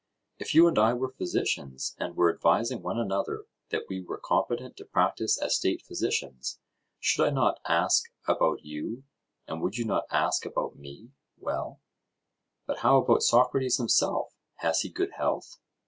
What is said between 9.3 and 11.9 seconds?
and would you not ask about me, Well,